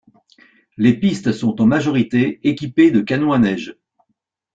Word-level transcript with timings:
Les 0.77 0.95
pistes 0.99 1.31
sont 1.31 1.61
en 1.61 1.67
majorité 1.67 2.39
équipées 2.41 2.89
de 2.89 3.01
canons 3.01 3.33
à 3.33 3.37
neige. 3.37 3.77